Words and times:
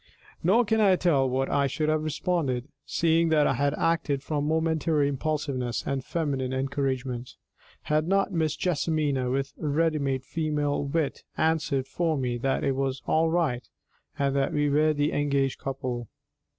Nor 0.41 0.65
can 0.65 0.81
I 0.81 0.95
tell 0.95 1.29
what 1.29 1.47
I 1.47 1.67
should 1.67 1.87
have 1.87 2.01
responded, 2.03 2.67
seeing 2.87 3.29
that 3.29 3.45
I 3.45 3.53
had 3.53 3.75
acted 3.75 4.23
from 4.23 4.47
momentary 4.47 5.07
impulsiveness 5.07 5.85
and 5.85 6.03
feminine 6.03 6.53
encouragement, 6.53 7.35
had 7.83 8.07
not 8.07 8.31
Miss 8.33 8.55
JESSIMINA, 8.55 9.29
with 9.29 9.53
ready 9.59 9.99
made 9.99 10.23
female 10.23 10.83
wit, 10.85 11.23
answered 11.37 11.87
for 11.87 12.17
me 12.17 12.39
that 12.39 12.63
it 12.63 12.75
was 12.75 13.03
all 13.05 13.29
right, 13.29 13.69
and 14.17 14.35
that 14.35 14.53
we 14.53 14.71
were 14.71 14.91
the 14.91 15.11
engaged 15.13 15.59
couple. 15.59 16.07